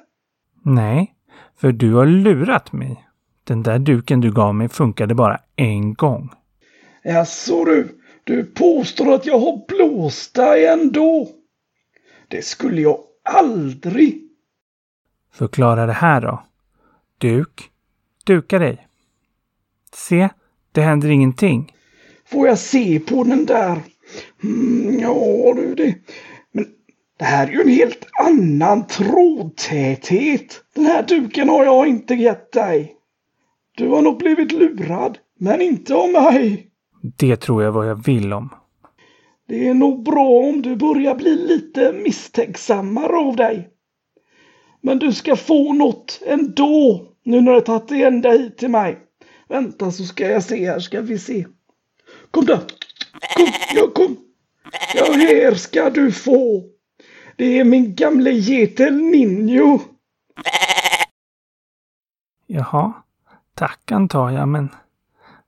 Nej, 0.66 1.16
för 1.58 1.72
du 1.72 1.94
har 1.94 2.06
lurat 2.06 2.74
mig. 2.74 3.08
Den 3.44 3.64
där 3.64 3.80
duken 3.80 4.22
du 4.22 4.32
gav 4.32 4.56
mig 4.56 4.70
funkade 4.70 5.16
bara 5.16 5.40
en 5.56 5.94
gång. 5.94 6.30
Jaså 7.04 7.66
du, 7.66 8.00
du 8.24 8.46
påstår 8.46 9.14
att 9.14 9.26
jag 9.26 9.40
har 9.40 9.66
blåst 9.68 10.36
dig 10.36 10.68
ändå? 10.68 11.30
Det 12.28 12.46
skulle 12.46 12.82
jag 12.82 13.00
aldrig. 13.24 14.30
Förklara 15.32 15.86
det 15.86 15.94
här 15.94 16.22
då. 16.22 16.44
Duk, 17.18 17.72
duka 18.26 18.60
dig. 18.60 18.88
Se, 19.94 20.30
det 20.72 20.82
händer 20.82 21.10
ingenting. 21.10 21.72
Får 22.26 22.48
jag 22.48 22.58
se 22.58 23.00
på 23.00 23.24
den 23.24 23.46
där? 23.46 23.80
Mm, 24.44 25.00
ja 25.00 25.54
du, 25.56 25.76
det... 25.76 25.96
Men 26.52 26.66
det 27.20 27.26
här 27.26 27.48
är 27.48 27.52
ju 27.52 27.62
en 27.62 27.70
helt 27.70 28.08
annan 28.20 28.88
trådtäthet. 28.88 30.64
Den 30.76 30.86
här 30.86 31.04
duken 31.04 31.50
har 31.50 31.66
jag 31.66 31.88
inte 31.88 32.14
gett 32.14 32.52
dig. 32.52 32.96
Du 33.78 33.88
har 33.88 34.02
nog 34.02 34.18
blivit 34.18 34.52
lurad, 34.52 35.18
men 35.40 35.62
inte 35.62 35.96
av 35.96 36.12
mig. 36.12 36.68
Det 37.18 37.36
tror 37.36 37.64
jag 37.64 37.72
vad 37.72 37.90
jag 37.90 38.06
vill 38.06 38.34
om. 38.34 38.50
Det 39.48 39.68
är 39.68 39.74
nog 39.74 40.04
bra 40.04 40.30
om 40.30 40.62
du 40.62 40.76
börjar 40.76 41.16
bli 41.16 41.36
lite 41.36 41.94
misstänksammare 42.04 43.16
av 43.18 43.36
dig. 43.36 43.70
Men 44.82 45.00
du 45.00 45.14
ska 45.14 45.36
få 45.36 45.74
något 45.74 46.22
ändå, 46.26 47.08
nu 47.24 47.42
när 47.42 47.54
du 47.54 47.62
tagit 47.62 47.92
igen 47.92 48.22
dig 48.22 48.56
till 48.56 48.70
mig. 48.70 48.98
Vänta 49.48 49.92
så 49.92 50.04
ska 50.04 50.30
jag 50.30 50.44
se 50.44 50.66
här, 50.66 50.80
ska 50.80 51.02
vi 51.02 51.20
se. 51.20 51.46
Kom 52.32 52.46
då! 52.46 52.58
Kom, 53.36 53.48
ja 53.76 53.88
kom! 53.96 54.18
Ja, 54.96 55.14
här 55.14 55.54
ska 55.54 55.90
du 55.90 56.12
få. 56.12 56.64
Det 57.36 57.60
är 57.60 57.64
min 57.64 57.96
gamle 57.96 58.32
getel 58.32 58.96
Ninjo. 58.96 59.80
Jaha, 62.48 62.94
tack 63.56 63.92
antar 63.92 64.32
jag, 64.32 64.48
men 64.48 64.70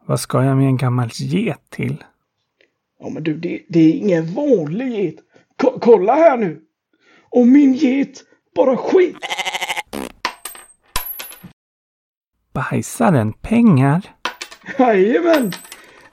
vad 0.06 0.20
ska 0.20 0.44
jag 0.44 0.58
med 0.58 0.66
en 0.66 0.78
gammal 0.78 1.10
get 1.14 1.70
till? 1.70 2.04
Ja 3.00 3.10
men 3.10 3.24
du, 3.24 3.38
det, 3.38 3.62
det 3.70 3.80
är 3.80 3.94
ingen 3.94 4.34
vanlig 4.34 4.88
get. 4.88 5.16
Ko 5.58 5.80
kolla 5.80 6.16
här 6.16 6.38
nu. 6.38 6.62
Och 7.30 7.48
min 7.48 7.74
get 7.74 8.24
bara 8.56 8.78
skit. 8.78 9.16
Bajsar 12.56 13.12
den 13.12 13.34
pengar? 13.34 14.02
Jajamän. 14.80 15.52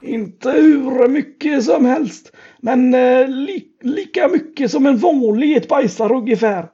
Inte 0.01 0.51
hur 0.51 1.09
mycket 1.09 1.65
som 1.65 1.85
helst. 1.85 2.33
Men 2.61 2.95
eh, 2.95 3.29
li 3.29 3.65
lika 3.81 4.29
mycket 4.29 4.71
som 4.71 4.87
en 4.87 4.99
vanlig 4.99 5.49
get 5.49 5.69
bajsar 5.69 6.13
ungefär. 6.13 6.67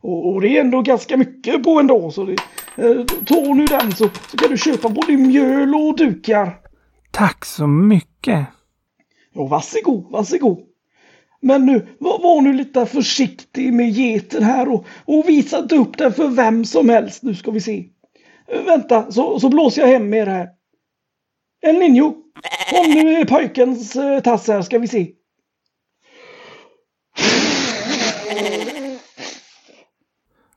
Och, 0.00 0.32
och, 0.32 0.40
det 0.40 0.48
är 0.48 0.60
ändå 0.60 0.82
ganska 0.82 1.16
mycket 1.16 1.62
på 1.62 1.80
en 1.80 1.86
dag. 1.86 2.12
Så 2.12 2.24
det, 2.24 2.36
eh, 2.76 3.04
ta 3.26 3.54
nu 3.54 3.64
den 3.64 3.92
så, 3.92 4.08
så 4.30 4.36
kan 4.36 4.50
du 4.50 4.58
köpa 4.58 4.88
både 4.88 5.16
mjöl 5.16 5.74
och 5.74 5.96
dukar. 5.96 6.56
Tack 7.10 7.44
så 7.44 7.66
mycket. 7.66 8.46
Ja, 9.34 9.46
varsågod, 9.46 10.12
varsågod. 10.12 10.58
Men 11.40 11.66
nu, 11.66 11.86
var, 11.98 12.22
var 12.22 12.40
nu 12.40 12.52
lite 12.52 12.86
försiktig 12.86 13.72
med 13.72 13.90
geten 13.90 14.42
här 14.42 14.68
och, 14.68 14.86
och 15.04 15.28
visa 15.28 15.58
inte 15.58 15.76
upp 15.76 15.98
den 15.98 16.12
för 16.12 16.28
vem 16.28 16.64
som 16.64 16.88
helst. 16.88 17.22
Nu 17.22 17.34
ska 17.34 17.50
vi 17.50 17.60
se. 17.60 17.84
Vänta, 18.48 19.12
så, 19.12 19.40
så 19.40 19.48
blåser 19.48 19.82
jag 19.82 19.88
hem 19.88 20.14
er 20.14 20.26
här. 20.26 20.48
El 21.62 21.76
Niño, 21.76 22.14
Kom 22.70 22.90
nu 22.90 23.24
pojkens 23.24 23.96
eh, 23.96 24.20
tass 24.20 24.48
här 24.48 24.62
ska 24.62 24.78
vi 24.78 24.88
se. 24.88 25.12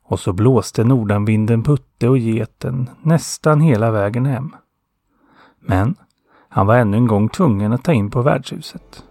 Och 0.04 0.20
så 0.20 0.34
blåste 0.34 0.84
nordanvinden 0.84 1.64
Putte 1.64 2.10
och 2.10 2.18
geten 2.18 2.90
nästan 3.02 3.62
hela 3.62 3.92
vägen 3.92 4.26
hem. 4.26 4.56
Men 5.60 5.96
han 6.50 6.68
var 6.68 6.78
ännu 6.78 6.98
en 6.98 7.08
gång 7.08 7.30
tvungen 7.30 7.74
att 7.74 7.84
ta 7.84 7.94
in 7.94 8.12
på 8.12 8.22
värdshuset. 8.22 9.04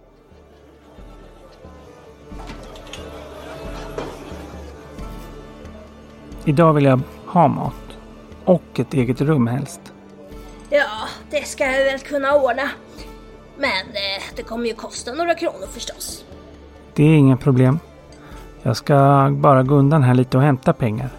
Idag 6.45 6.73
vill 6.73 6.85
jag 6.85 7.01
ha 7.25 7.47
mat. 7.47 7.78
Och 8.49 8.79
ett 8.79 8.93
eget 8.93 9.21
rum 9.21 9.47
helst. 9.47 9.81
Ja, 10.69 11.07
det 11.29 11.47
ska 11.47 11.65
jag 11.65 11.85
väl 11.85 11.99
kunna 11.99 12.35
ordna. 12.35 12.69
Men 13.57 13.87
eh, 13.87 14.23
det 14.35 14.43
kommer 14.43 14.65
ju 14.65 14.73
kosta 14.73 15.13
några 15.13 15.35
kronor 15.35 15.67
förstås. 15.73 16.25
Det 16.93 17.03
är 17.03 17.15
inga 17.15 17.37
problem. 17.37 17.79
Jag 18.61 18.77
ska 18.77 19.29
bara 19.31 19.63
gå 19.63 19.75
undan 19.75 20.03
här 20.03 20.13
lite 20.13 20.37
och 20.37 20.43
hämta 20.43 20.73
pengar. 20.73 21.09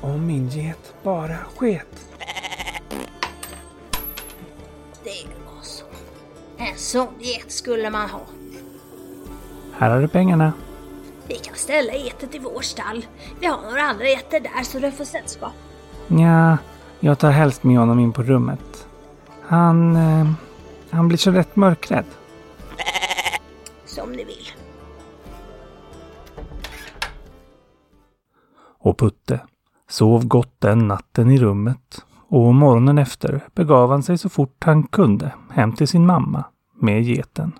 Om 0.00 0.26
min 0.26 0.48
get 0.48 0.94
bara 1.02 1.36
sket. 1.56 2.08
Det 5.04 5.26
var 5.46 5.62
så. 5.62 5.84
En 6.56 6.76
sån 6.76 7.14
get 7.20 7.52
skulle 7.52 7.90
man 7.90 8.10
ha. 8.10 8.20
Här 9.78 9.90
har 9.90 10.00
du 10.00 10.08
pengarna. 10.08 10.52
Vi 11.26 11.34
kan 11.34 11.54
ställa 11.54 11.92
getet 11.92 12.34
i 12.34 12.38
vår 12.38 12.60
stall. 12.60 13.06
Vi 13.40 13.46
har 13.46 13.62
några 13.62 13.82
andra 13.82 14.04
getter 14.04 14.40
där 14.40 14.62
så 14.62 14.78
den 14.78 14.92
får 14.92 15.04
sällskap. 15.04 15.52
Ja, 16.18 16.58
jag 17.00 17.18
tar 17.18 17.30
helst 17.30 17.64
med 17.64 17.78
honom 17.78 17.98
in 17.98 18.12
på 18.12 18.22
rummet. 18.22 18.86
Han... 19.42 19.96
Eh, 19.96 20.26
han 20.90 21.08
blir 21.08 21.18
så 21.18 21.30
rätt 21.30 21.56
mörkrädd. 21.56 22.04
Som 23.84 24.12
ni 24.12 24.24
vill. 24.24 24.46
Och 28.78 28.98
Putte 28.98 29.40
sov 29.88 30.26
gott 30.26 30.54
den 30.58 30.88
natten 30.88 31.30
i 31.30 31.38
rummet 31.38 32.04
och 32.28 32.54
morgonen 32.54 32.98
efter 32.98 33.40
begav 33.54 33.90
han 33.90 34.02
sig 34.02 34.18
så 34.18 34.28
fort 34.28 34.64
han 34.64 34.82
kunde 34.82 35.32
hem 35.50 35.72
till 35.72 35.88
sin 35.88 36.06
mamma 36.06 36.44
med 36.80 37.02
geten. 37.02 37.52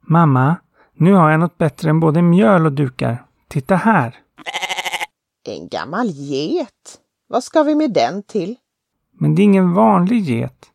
Mamma, 0.00 0.56
nu 0.94 1.12
har 1.12 1.30
jag 1.30 1.40
något 1.40 1.58
bättre 1.58 1.90
än 1.90 2.00
både 2.00 2.22
mjöl 2.22 2.66
och 2.66 2.72
dukar. 2.72 3.24
Titta 3.48 3.76
här! 3.76 4.16
En 5.44 5.68
gammal 5.68 6.06
get. 6.06 7.00
Vad 7.30 7.44
ska 7.44 7.62
vi 7.62 7.74
med 7.74 7.92
den 7.92 8.22
till? 8.22 8.56
Men 9.12 9.34
det 9.34 9.42
är 9.42 9.44
ingen 9.44 9.74
vanlig 9.74 10.20
get. 10.20 10.66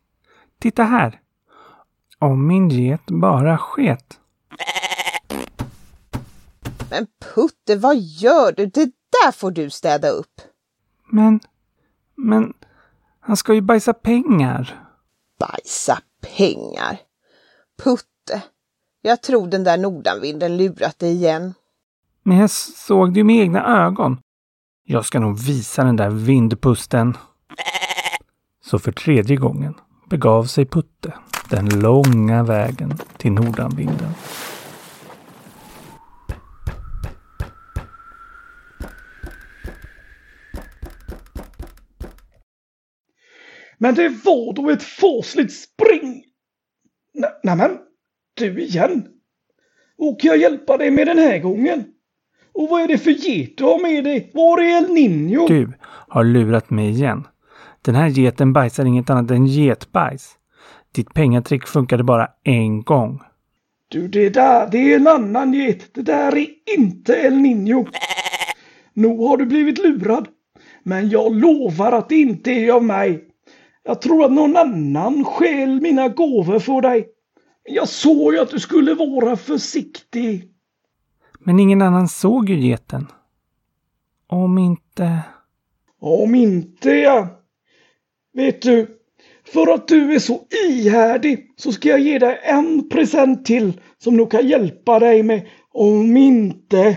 Titta 0.58 0.82
här! 0.82 1.20
Om 2.18 2.46
min 2.46 2.68
get 2.68 3.06
bara 3.06 3.58
sket. 3.58 4.20
Men 6.90 7.06
Putte, 7.34 7.76
vad 7.76 7.96
gör 7.96 8.52
du? 8.52 8.66
Det 8.66 8.84
där 8.84 9.32
får 9.32 9.50
du 9.50 9.70
städa 9.70 10.08
upp. 10.08 10.40
Men, 11.12 11.40
men, 12.14 12.52
han 13.20 13.36
ska 13.36 13.54
ju 13.54 13.60
bajsa 13.60 13.92
pengar. 13.92 14.88
Bajsa 15.38 15.98
pengar. 16.36 17.00
Putte, 17.82 18.42
jag 19.02 19.22
tror 19.22 19.46
den 19.46 19.64
där 19.64 19.78
nordanvinden 19.78 20.56
lurat 20.56 20.98
dig 20.98 21.12
igen. 21.12 21.54
Men 22.22 22.38
jag 22.38 22.50
såg 22.50 23.12
det 23.12 23.20
ju 23.20 23.24
med 23.24 23.36
egna 23.36 23.84
ögon. 23.86 24.18
Jag 24.86 25.04
ska 25.04 25.20
nog 25.20 25.38
visa 25.38 25.84
den 25.84 25.96
där 25.96 26.10
vindpusten. 26.10 27.16
Så 28.64 28.78
för 28.78 28.92
tredje 28.92 29.36
gången 29.36 29.74
begav 30.10 30.44
sig 30.44 30.66
Putte 30.66 31.12
den 31.50 31.80
långa 31.80 32.42
vägen 32.42 32.98
till 33.16 33.32
nordanvinden. 33.32 34.10
Men 43.78 43.94
det 43.94 44.08
var 44.08 44.54
då 44.54 44.70
ett 44.70 44.82
fasligt 44.82 45.52
spring! 45.52 46.24
N 47.18 47.24
nämen, 47.42 47.78
du 48.34 48.62
igen? 48.62 49.08
Och 49.98 50.20
kan 50.20 50.28
jag 50.28 50.38
hjälpa 50.38 50.76
dig 50.76 50.90
med 50.90 51.06
den 51.06 51.18
här 51.18 51.38
gången? 51.38 51.93
Och 52.54 52.68
vad 52.68 52.82
är 52.82 52.88
det 52.88 52.98
för 52.98 53.10
get 53.10 53.56
du 53.56 53.64
har 53.64 53.82
med 53.82 54.04
dig? 54.04 54.30
Var 54.34 54.60
är 54.60 54.78
El 54.78 54.92
Nino? 54.92 55.46
Du 55.48 55.72
har 56.08 56.24
lurat 56.24 56.70
mig 56.70 56.88
igen. 56.88 57.26
Den 57.82 57.94
här 57.94 58.08
geten 58.08 58.52
bajsar 58.52 58.84
inget 58.84 59.10
annat 59.10 59.30
än 59.30 59.46
getbajs. 59.46 60.36
Ditt 60.94 61.14
pengatrick 61.14 61.66
funkade 61.66 62.04
bara 62.04 62.28
en 62.44 62.82
gång. 62.82 63.20
Du, 63.88 64.08
det 64.08 64.30
där, 64.30 64.68
det 64.70 64.92
är 64.92 64.96
en 64.96 65.06
annan 65.06 65.54
get. 65.54 65.94
Det 65.94 66.02
där 66.02 66.36
är 66.36 66.46
inte 66.78 67.12
El 67.12 67.36
Nino. 67.36 67.86
Nog 68.92 69.28
har 69.28 69.36
du 69.36 69.46
blivit 69.46 69.78
lurad. 69.78 70.28
Men 70.82 71.08
jag 71.08 71.34
lovar 71.34 71.92
att 71.92 72.08
det 72.08 72.16
inte 72.16 72.50
är 72.50 72.72
av 72.72 72.84
mig. 72.84 73.24
Jag 73.84 74.02
tror 74.02 74.24
att 74.24 74.32
någon 74.32 74.56
annan 74.56 75.24
stjäl 75.24 75.80
mina 75.80 76.08
gåvor 76.08 76.58
för 76.58 76.80
dig. 76.80 77.06
Jag 77.64 77.88
såg 77.88 78.34
ju 78.34 78.40
att 78.40 78.50
du 78.50 78.60
skulle 78.60 78.94
vara 78.94 79.36
försiktig. 79.36 80.53
Men 81.44 81.60
ingen 81.60 81.82
annan 81.82 82.08
såg 82.08 82.50
ju 82.50 82.60
geten. 82.60 83.06
Om 84.26 84.58
inte... 84.58 85.20
Om 86.00 86.34
inte 86.34 86.90
ja. 86.90 87.28
Vet 88.32 88.62
du, 88.62 88.86
för 89.44 89.74
att 89.74 89.88
du 89.88 90.14
är 90.14 90.18
så 90.18 90.40
ihärdig 90.68 91.52
så 91.56 91.72
ska 91.72 91.88
jag 91.88 92.00
ge 92.00 92.18
dig 92.18 92.40
en 92.42 92.88
present 92.88 93.44
till 93.44 93.80
som 93.98 94.16
nog 94.16 94.30
kan 94.30 94.48
hjälpa 94.48 94.98
dig 94.98 95.22
med 95.22 95.48
om 95.72 96.16
inte. 96.16 96.96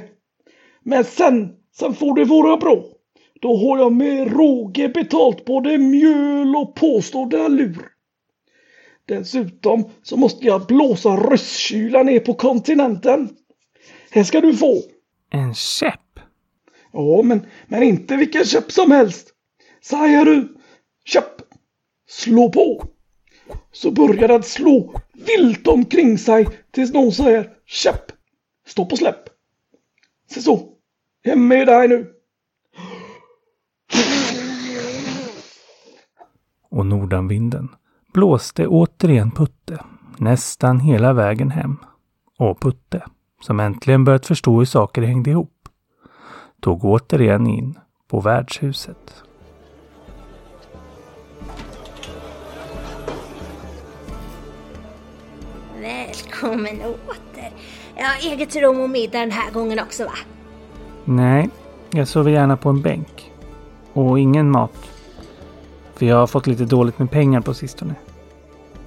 Men 0.84 1.04
sen, 1.04 1.54
sen 1.76 1.94
får 1.94 2.16
det 2.16 2.26
vara 2.26 2.58
bra. 2.58 2.84
Då 3.42 3.58
har 3.58 3.78
jag 3.78 3.92
med 3.92 4.34
råge 4.34 4.90
betalt 4.90 5.46
både 5.46 5.78
mjöl 5.78 6.56
och 6.56 6.76
påstådda 6.76 7.48
lur. 7.48 7.86
Dessutom 9.06 9.84
så 10.04 10.18
måste 10.18 10.46
jag 10.46 10.66
blåsa 10.66 11.10
röstkyla 11.10 12.04
ner 12.04 12.20
på 12.20 12.34
kontinenten. 12.34 13.30
Här 14.12 14.24
ska 14.24 14.42
du 14.42 14.58
få. 14.58 14.82
En 15.30 15.54
käpp? 15.54 16.20
Ja, 16.94 17.22
men, 17.24 17.46
men 17.68 17.84
inte 17.84 18.16
vilken 18.16 18.46
käpp 18.46 18.72
som 18.72 18.92
helst. 18.92 19.34
Säger 19.82 20.26
du 20.26 20.58
käpp, 21.06 21.42
slå 22.10 22.52
på. 22.52 22.86
Så 23.72 23.92
börjar 23.92 24.28
den 24.28 24.44
slå 24.44 25.02
vilt 25.14 25.68
omkring 25.68 26.18
sig 26.18 26.48
tills 26.72 26.94
någon 26.94 27.12
säger 27.12 27.50
käpp, 27.66 28.12
stopp 28.68 28.92
och 28.92 28.98
släpp. 28.98 29.30
Se 30.30 30.42
så, 30.42 30.70
hem 31.24 31.48
med 31.48 31.68
dig 31.68 31.88
nu. 31.88 32.14
Och 36.70 36.86
nordanvinden 36.86 37.70
blåste 38.14 38.68
återigen 38.68 39.32
Putte 39.32 39.84
nästan 40.18 40.80
hela 40.80 41.14
vägen 41.14 41.52
hem. 41.52 41.78
Och 42.38 42.62
Putte, 42.62 43.06
som 43.42 43.60
äntligen 43.60 44.04
börjat 44.04 44.26
förstå 44.26 44.58
hur 44.58 44.66
saker 44.66 45.02
hängde 45.02 45.30
ihop, 45.30 45.70
tog 46.62 46.86
återigen 46.86 47.48
in 47.48 47.80
på 48.08 48.20
värdshuset. 48.20 49.24
Välkommen 55.82 56.82
åter. 56.82 57.52
Jag 57.96 58.06
har 58.06 58.32
eget 58.32 58.56
rum 58.56 58.80
och 58.80 58.90
middag 58.90 59.20
den 59.20 59.32
här 59.32 59.52
gången 59.52 59.80
också 59.80 60.04
va? 60.04 60.18
Nej, 61.06 61.50
jag 61.90 62.08
sover 62.08 62.32
gärna 62.32 62.58
på 62.58 62.70
en 62.70 62.82
bänk. 62.82 63.32
Och 63.94 64.20
ingen 64.20 64.52
mat. 64.52 64.92
För 65.96 66.06
jag 66.06 66.16
har 66.16 66.28
fått 66.28 66.48
lite 66.48 66.66
dåligt 66.66 67.00
med 67.00 67.12
pengar 67.12 67.42
på 67.42 67.54
sistone. 67.54 67.96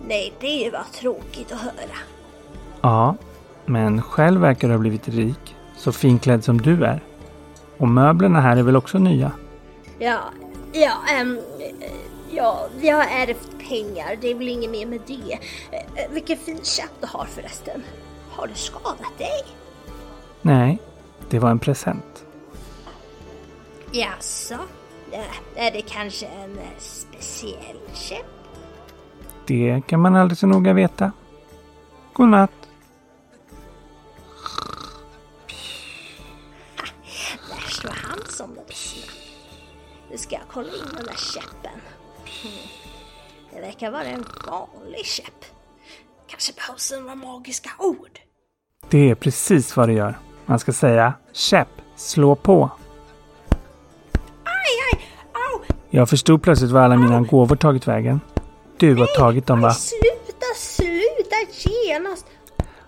Nej, 0.09 0.33
det 0.41 0.71
var 0.73 0.85
tråkigt 1.01 1.53
att 1.53 1.61
höra. 1.61 1.97
Ja, 2.81 3.17
men 3.71 4.03
själv 4.03 4.41
verkar 4.41 4.69
du 4.69 4.75
ha 4.75 4.79
blivit 4.79 5.09
rik. 5.09 5.57
Så 5.77 5.93
finklädd 5.93 6.45
som 6.45 6.61
du 6.61 6.85
är. 6.85 7.01
Och 7.79 7.89
möblerna 7.89 8.41
här 8.41 8.57
är 8.57 8.63
väl 8.63 8.77
också 8.77 8.99
nya? 8.99 9.33
Ja, 9.99 10.21
ja, 10.73 10.93
ehm, 11.11 11.41
ja, 12.31 12.69
vi 12.81 12.89
har 12.89 13.03
ärvt 13.03 13.49
pengar. 13.69 14.17
Det 14.21 14.31
är 14.31 14.35
väl 14.35 14.49
inget 14.49 14.71
mer 14.71 14.87
med 14.87 15.01
det. 15.07 15.33
Eh, 15.73 16.11
Vilken 16.11 16.37
fin 16.37 16.61
käpp 16.63 16.91
du 17.01 17.07
har 17.07 17.25
förresten. 17.25 17.83
Har 18.31 18.47
du 18.47 18.55
skadat 18.55 19.19
dig? 19.19 19.45
Nej, 20.43 20.79
det 21.29 21.39
var 21.39 21.51
en 21.51 21.59
present. 21.59 22.25
Jaså? 23.93 24.59
Ja, 25.13 25.23
är 25.57 25.71
det 25.71 25.83
kanske 25.83 26.27
en 26.27 26.59
eh, 26.59 26.79
speciell 26.79 27.81
käpp? 27.95 28.27
Det 29.47 29.83
kan 29.87 30.01
man 30.01 30.17
aldrig 30.17 30.39
så 30.39 30.47
noga 30.47 30.73
veta. 30.73 31.13
Godnatt. 32.13 32.60
Kolla 40.53 40.69
in 40.69 40.95
den 40.97 41.05
där 41.05 41.17
käppen. 41.35 41.81
Hmm. 42.43 42.53
Det 43.53 43.61
verkar 43.61 43.91
vara 43.91 44.05
en 44.05 44.25
vanlig 44.47 45.07
käpp. 45.07 45.45
Kanske 46.27 46.53
behövs 46.53 46.93
några 46.93 47.15
magiska 47.15 47.71
ord. 47.79 48.19
Det 48.89 49.11
är 49.11 49.15
precis 49.15 49.77
vad 49.77 49.89
det 49.89 49.93
gör. 49.93 50.19
Man 50.47 50.59
ska 50.59 50.73
säga 50.73 51.15
käpp, 51.33 51.69
slå 51.97 52.35
på. 52.35 52.71
Aj, 54.45 54.77
aj, 54.93 55.01
au! 55.33 55.77
Jag 55.91 56.09
förstod 56.09 56.43
plötsligt 56.43 56.71
var 56.71 56.81
alla 56.81 56.97
mina 56.97 57.21
gåvor 57.21 57.57
tagit 57.57 57.89
vägen. 57.89 58.21
Du 58.77 58.95
har 58.95 59.07
tagit 59.07 59.47
dem 59.47 59.61
va? 59.61 59.69
Aj, 59.69 59.75
sluta, 59.75 60.47
sluta 60.57 61.37
genast! 61.53 62.27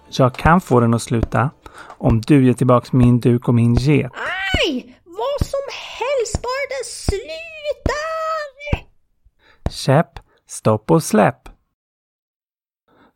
Jag 0.08 0.34
kan 0.34 0.60
få 0.60 0.80
den 0.80 0.94
att 0.94 1.02
sluta. 1.02 1.50
Om 1.78 2.20
du 2.20 2.46
ger 2.46 2.52
tillbaks 2.52 2.92
min 2.92 3.20
duk 3.20 3.48
och 3.48 3.54
min 3.54 3.74
get. 3.74 4.12
Aj! 4.12 4.98
Vad 5.04 5.48
som 5.48 5.66
helst, 5.70 6.42
bara 6.42 6.66
den 6.68 6.84
slutar! 6.84 7.32
Käpp, 9.82 10.18
stopp 10.46 10.90
och 10.90 11.02
släpp. 11.02 11.48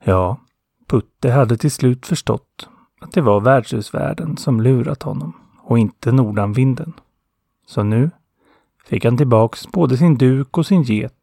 Ja, 0.04 0.40
Putte 0.86 1.30
hade 1.30 1.56
till 1.56 1.70
slut 1.70 2.06
förstått 2.06 2.68
att 3.00 3.12
det 3.12 3.20
var 3.20 3.40
värdshusvärden 3.40 4.36
som 4.36 4.60
lurat 4.60 5.02
honom 5.02 5.32
och 5.62 5.78
inte 5.78 6.12
nordanvinden. 6.12 6.92
Så 7.66 7.82
nu 7.82 8.10
fick 8.84 9.04
han 9.04 9.16
tillbaks 9.16 9.68
både 9.68 9.96
sin 9.96 10.16
duk 10.18 10.58
och 10.58 10.66
sin 10.66 10.82
get 10.82 11.14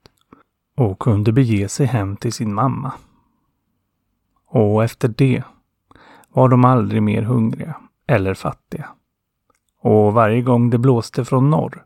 och 0.77 0.99
kunde 0.99 1.31
bege 1.31 1.69
sig 1.69 1.85
hem 1.85 2.17
till 2.17 2.33
sin 2.33 2.53
mamma. 2.53 2.93
Och 4.47 4.83
efter 4.83 5.07
det 5.07 5.43
var 6.29 6.49
de 6.49 6.65
aldrig 6.65 7.03
mer 7.03 7.21
hungriga 7.21 7.75
eller 8.07 8.33
fattiga. 8.33 8.89
Och 9.79 10.13
varje 10.13 10.41
gång 10.41 10.69
det 10.69 10.77
blåste 10.77 11.25
från 11.25 11.49
norr 11.49 11.85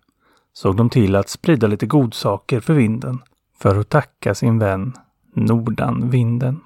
såg 0.53 0.75
de 0.75 0.89
till 0.89 1.15
att 1.15 1.29
sprida 1.29 1.67
lite 1.67 1.85
godsaker 1.85 2.59
för 2.59 2.73
vinden 2.73 3.21
för 3.59 3.79
att 3.79 3.89
tacka 3.89 4.35
sin 4.35 4.59
vän 4.59 4.93
Nordanvinden. 5.33 6.59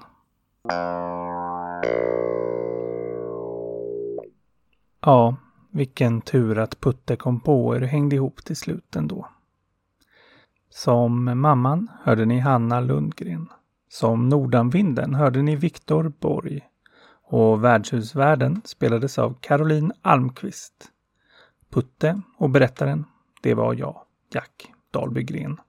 Ja, 5.00 5.36
vilken 5.70 6.20
tur 6.20 6.58
att 6.58 6.80
Putte 6.80 7.16
kom 7.16 7.40
på 7.40 7.72
hur 7.72 7.80
det 7.80 7.86
hängde 7.86 8.16
ihop 8.16 8.44
till 8.44 8.56
slut 8.56 8.96
ändå. 8.96 9.28
Som 10.68 11.40
mamman 11.40 11.88
hörde 12.02 12.24
ni 12.24 12.38
Hanna 12.38 12.80
Lundgren. 12.80 13.48
Som 13.88 14.28
Nordanvinden 14.28 15.14
hörde 15.14 15.42
ni 15.42 15.56
Viktor 15.56 16.12
Borg 16.20 16.60
och 17.24 17.64
Värdshusvärden 17.64 18.62
spelades 18.64 19.18
av 19.18 19.36
Caroline 19.40 19.92
Almqvist. 20.02 20.90
Putte 21.70 22.20
och 22.38 22.50
berättaren, 22.50 23.04
det 23.42 23.54
var 23.54 23.74
jag, 23.74 24.02
Jack 24.30 24.72
Dahlbygren. 24.90 25.60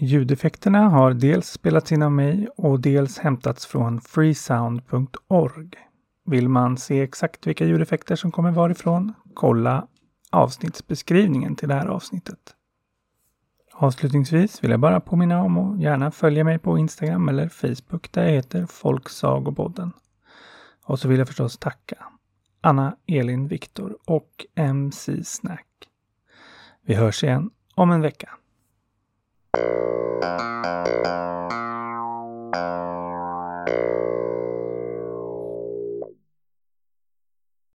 Ljudeffekterna 0.00 0.88
har 0.88 1.14
dels 1.14 1.50
spelats 1.50 1.92
in 1.92 2.02
av 2.02 2.12
mig 2.12 2.48
och 2.56 2.80
dels 2.80 3.18
hämtats 3.18 3.66
från 3.66 4.00
freesound.org. 4.00 5.70
Vill 6.24 6.48
man 6.48 6.76
se 6.76 7.00
exakt 7.00 7.46
vilka 7.46 7.64
ljudeffekter 7.64 8.16
som 8.16 8.32
kommer 8.32 8.50
varifrån, 8.50 9.12
kolla 9.34 9.86
avsnittsbeskrivningen 10.30 11.56
till 11.56 11.68
det 11.68 11.74
här 11.74 11.86
avsnittet. 11.86 12.38
Avslutningsvis 13.72 14.64
vill 14.64 14.70
jag 14.70 14.80
bara 14.80 15.00
påminna 15.00 15.42
om 15.42 15.58
att 15.58 15.80
gärna 15.80 16.10
följa 16.10 16.44
mig 16.44 16.58
på 16.58 16.78
Instagram 16.78 17.28
eller 17.28 17.48
Facebook 17.48 18.12
där 18.12 18.24
jag 18.24 18.32
heter 18.32 18.66
folksagobodden. 18.66 19.92
Och 20.84 20.98
så 20.98 21.08
vill 21.08 21.18
jag 21.18 21.28
förstås 21.28 21.58
tacka 21.58 21.96
Anna, 22.60 22.96
Elin, 23.06 23.48
Viktor 23.48 23.98
och 24.04 24.46
MC 24.54 25.24
Snack. 25.24 25.66
Vi 26.82 26.94
hörs 26.94 27.24
igen 27.24 27.50
om 27.74 27.90
en 27.90 28.00
vecka. 28.00 28.28
You. 32.54 32.87